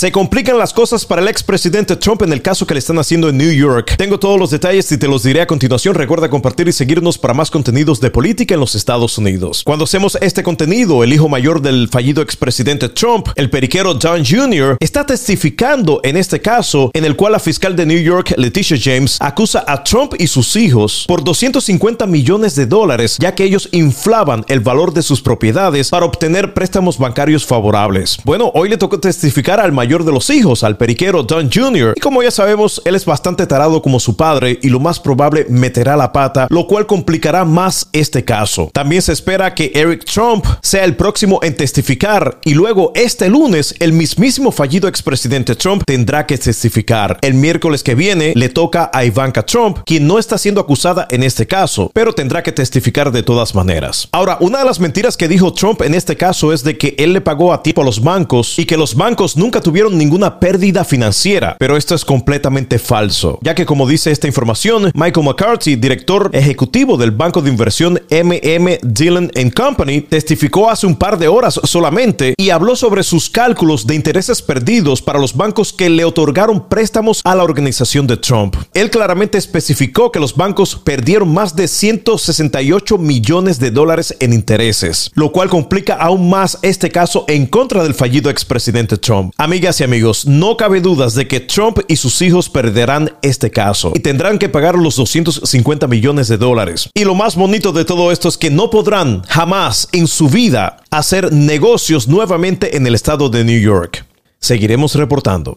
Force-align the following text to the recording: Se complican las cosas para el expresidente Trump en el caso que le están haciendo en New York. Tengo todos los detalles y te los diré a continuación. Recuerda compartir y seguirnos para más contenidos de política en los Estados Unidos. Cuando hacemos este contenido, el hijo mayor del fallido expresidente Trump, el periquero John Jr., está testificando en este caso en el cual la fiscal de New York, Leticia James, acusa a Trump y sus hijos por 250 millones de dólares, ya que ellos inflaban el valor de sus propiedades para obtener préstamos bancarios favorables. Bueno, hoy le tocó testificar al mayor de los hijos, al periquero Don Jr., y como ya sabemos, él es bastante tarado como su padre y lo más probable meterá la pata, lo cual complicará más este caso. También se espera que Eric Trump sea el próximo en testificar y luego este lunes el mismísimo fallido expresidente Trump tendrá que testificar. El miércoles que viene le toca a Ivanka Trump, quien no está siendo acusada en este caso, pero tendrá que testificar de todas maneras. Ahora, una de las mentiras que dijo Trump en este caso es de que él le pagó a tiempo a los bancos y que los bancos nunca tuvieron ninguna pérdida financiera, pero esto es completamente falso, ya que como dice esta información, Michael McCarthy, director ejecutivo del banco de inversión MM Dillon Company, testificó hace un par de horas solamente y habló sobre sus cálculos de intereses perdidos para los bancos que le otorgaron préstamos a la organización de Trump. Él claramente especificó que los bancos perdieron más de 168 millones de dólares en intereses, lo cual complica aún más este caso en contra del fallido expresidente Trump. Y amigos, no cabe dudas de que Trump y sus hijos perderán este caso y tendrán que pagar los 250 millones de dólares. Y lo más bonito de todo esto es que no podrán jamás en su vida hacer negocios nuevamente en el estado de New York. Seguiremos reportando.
Se 0.00 0.10
complican 0.10 0.56
las 0.56 0.72
cosas 0.72 1.04
para 1.04 1.20
el 1.20 1.28
expresidente 1.28 1.94
Trump 1.94 2.22
en 2.22 2.32
el 2.32 2.40
caso 2.40 2.66
que 2.66 2.72
le 2.72 2.78
están 2.78 2.98
haciendo 2.98 3.28
en 3.28 3.36
New 3.36 3.52
York. 3.52 3.96
Tengo 3.98 4.18
todos 4.18 4.40
los 4.40 4.50
detalles 4.50 4.90
y 4.92 4.96
te 4.96 5.06
los 5.06 5.24
diré 5.24 5.42
a 5.42 5.46
continuación. 5.46 5.94
Recuerda 5.94 6.30
compartir 6.30 6.66
y 6.68 6.72
seguirnos 6.72 7.18
para 7.18 7.34
más 7.34 7.50
contenidos 7.50 8.00
de 8.00 8.10
política 8.10 8.54
en 8.54 8.60
los 8.60 8.74
Estados 8.74 9.18
Unidos. 9.18 9.62
Cuando 9.62 9.84
hacemos 9.84 10.16
este 10.22 10.42
contenido, 10.42 11.04
el 11.04 11.12
hijo 11.12 11.28
mayor 11.28 11.60
del 11.60 11.90
fallido 11.90 12.22
expresidente 12.22 12.88
Trump, 12.88 13.28
el 13.36 13.50
periquero 13.50 13.98
John 14.02 14.24
Jr., 14.24 14.78
está 14.80 15.04
testificando 15.04 16.00
en 16.02 16.16
este 16.16 16.40
caso 16.40 16.90
en 16.94 17.04
el 17.04 17.14
cual 17.14 17.32
la 17.32 17.38
fiscal 17.38 17.76
de 17.76 17.84
New 17.84 18.00
York, 18.00 18.32
Leticia 18.38 18.78
James, 18.82 19.18
acusa 19.20 19.66
a 19.68 19.84
Trump 19.84 20.14
y 20.18 20.28
sus 20.28 20.56
hijos 20.56 21.04
por 21.06 21.22
250 21.22 22.06
millones 22.06 22.54
de 22.54 22.64
dólares, 22.64 23.18
ya 23.20 23.34
que 23.34 23.44
ellos 23.44 23.68
inflaban 23.72 24.46
el 24.48 24.60
valor 24.60 24.94
de 24.94 25.02
sus 25.02 25.20
propiedades 25.20 25.90
para 25.90 26.06
obtener 26.06 26.54
préstamos 26.54 26.96
bancarios 26.96 27.44
favorables. 27.44 28.16
Bueno, 28.24 28.50
hoy 28.54 28.70
le 28.70 28.78
tocó 28.78 28.98
testificar 28.98 29.60
al 29.60 29.72
mayor 29.72 29.89
de 29.98 30.12
los 30.12 30.30
hijos, 30.30 30.62
al 30.62 30.76
periquero 30.76 31.24
Don 31.24 31.50
Jr., 31.50 31.94
y 31.96 32.00
como 32.00 32.22
ya 32.22 32.30
sabemos, 32.30 32.80
él 32.84 32.94
es 32.94 33.04
bastante 33.04 33.46
tarado 33.46 33.82
como 33.82 33.98
su 33.98 34.16
padre 34.16 34.58
y 34.62 34.68
lo 34.68 34.78
más 34.78 35.00
probable 35.00 35.46
meterá 35.48 35.96
la 35.96 36.12
pata, 36.12 36.46
lo 36.48 36.66
cual 36.66 36.86
complicará 36.86 37.44
más 37.44 37.88
este 37.92 38.24
caso. 38.24 38.70
También 38.72 39.02
se 39.02 39.12
espera 39.12 39.54
que 39.54 39.72
Eric 39.74 40.04
Trump 40.04 40.44
sea 40.62 40.84
el 40.84 40.94
próximo 40.94 41.40
en 41.42 41.56
testificar 41.56 42.38
y 42.44 42.54
luego 42.54 42.92
este 42.94 43.28
lunes 43.28 43.74
el 43.80 43.92
mismísimo 43.92 44.52
fallido 44.52 44.88
expresidente 44.88 45.56
Trump 45.56 45.82
tendrá 45.84 46.26
que 46.26 46.38
testificar. 46.38 47.18
El 47.22 47.34
miércoles 47.34 47.82
que 47.82 47.94
viene 47.94 48.32
le 48.36 48.48
toca 48.48 48.90
a 48.92 49.04
Ivanka 49.04 49.44
Trump, 49.44 49.78
quien 49.84 50.06
no 50.06 50.18
está 50.18 50.38
siendo 50.38 50.60
acusada 50.60 51.08
en 51.10 51.22
este 51.22 51.46
caso, 51.46 51.90
pero 51.92 52.12
tendrá 52.12 52.42
que 52.42 52.52
testificar 52.52 53.10
de 53.10 53.22
todas 53.22 53.54
maneras. 53.54 54.08
Ahora, 54.12 54.36
una 54.40 54.60
de 54.60 54.64
las 54.64 54.80
mentiras 54.80 55.16
que 55.16 55.28
dijo 55.28 55.52
Trump 55.52 55.82
en 55.82 55.94
este 55.94 56.16
caso 56.16 56.52
es 56.52 56.62
de 56.62 56.78
que 56.78 56.94
él 56.98 57.12
le 57.12 57.20
pagó 57.20 57.52
a 57.52 57.62
tiempo 57.62 57.82
a 57.82 57.84
los 57.84 58.02
bancos 58.02 58.58
y 58.58 58.66
que 58.66 58.76
los 58.76 58.94
bancos 58.94 59.36
nunca 59.36 59.60
tuvieron 59.60 59.79
ninguna 59.88 60.38
pérdida 60.38 60.84
financiera, 60.84 61.56
pero 61.58 61.76
esto 61.76 61.94
es 61.94 62.04
completamente 62.04 62.78
falso, 62.78 63.38
ya 63.40 63.54
que 63.54 63.64
como 63.64 63.88
dice 63.88 64.10
esta 64.10 64.26
información, 64.26 64.90
Michael 64.94 65.26
McCarthy, 65.26 65.76
director 65.76 66.30
ejecutivo 66.34 66.96
del 66.96 67.12
banco 67.12 67.40
de 67.40 67.50
inversión 67.50 68.00
MM 68.10 68.78
Dillon 68.82 69.30
Company, 69.56 70.00
testificó 70.02 70.68
hace 70.68 70.86
un 70.86 70.96
par 70.96 71.18
de 71.18 71.28
horas 71.28 71.60
solamente 71.64 72.34
y 72.36 72.50
habló 72.50 72.76
sobre 72.76 73.02
sus 73.02 73.30
cálculos 73.30 73.86
de 73.86 73.94
intereses 73.94 74.42
perdidos 74.42 75.00
para 75.00 75.18
los 75.18 75.36
bancos 75.36 75.72
que 75.72 75.88
le 75.88 76.04
otorgaron 76.04 76.68
préstamos 76.68 77.20
a 77.24 77.34
la 77.34 77.44
organización 77.44 78.06
de 78.06 78.16
Trump. 78.16 78.56
Él 78.74 78.90
claramente 78.90 79.38
especificó 79.38 80.10
que 80.10 80.20
los 80.20 80.36
bancos 80.36 80.74
perdieron 80.74 81.32
más 81.32 81.54
de 81.54 81.68
168 81.68 82.98
millones 82.98 83.58
de 83.60 83.70
dólares 83.70 84.16
en 84.20 84.32
intereses, 84.32 85.10
lo 85.14 85.32
cual 85.32 85.48
complica 85.48 85.94
aún 85.94 86.28
más 86.28 86.58
este 86.62 86.90
caso 86.90 87.24
en 87.28 87.46
contra 87.46 87.82
del 87.82 87.94
fallido 87.94 88.30
expresidente 88.30 88.96
Trump. 88.96 89.32
Y 89.78 89.84
amigos, 89.84 90.26
no 90.26 90.56
cabe 90.56 90.80
dudas 90.80 91.14
de 91.14 91.28
que 91.28 91.38
Trump 91.38 91.78
y 91.86 91.94
sus 91.94 92.20
hijos 92.22 92.48
perderán 92.48 93.12
este 93.22 93.52
caso 93.52 93.92
y 93.94 94.00
tendrán 94.00 94.36
que 94.36 94.48
pagar 94.48 94.74
los 94.76 94.96
250 94.96 95.86
millones 95.86 96.26
de 96.26 96.38
dólares. 96.38 96.90
Y 96.92 97.04
lo 97.04 97.14
más 97.14 97.36
bonito 97.36 97.70
de 97.70 97.84
todo 97.84 98.10
esto 98.10 98.28
es 98.28 98.36
que 98.36 98.50
no 98.50 98.68
podrán 98.68 99.22
jamás 99.28 99.88
en 99.92 100.08
su 100.08 100.28
vida 100.28 100.78
hacer 100.90 101.32
negocios 101.32 102.08
nuevamente 102.08 102.76
en 102.76 102.84
el 102.84 102.96
estado 102.96 103.28
de 103.28 103.44
New 103.44 103.60
York. 103.60 104.04
Seguiremos 104.40 104.96
reportando. 104.96 105.56